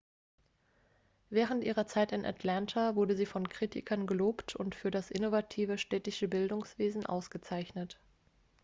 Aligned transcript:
während 1.29 1.63
ihrer 1.63 1.85
zeit 1.85 2.11
in 2.11 2.25
atlanta 2.25 2.95
wurde 2.95 3.15
sie 3.15 3.27
von 3.27 3.47
kritikern 3.47 4.07
gelobt 4.07 4.55
und 4.55 4.73
für 4.73 4.89
das 4.89 5.11
innovative 5.11 5.77
städtische 5.77 6.27
bildungswesen 6.27 7.05
ausgezeichnet.x 7.05 7.99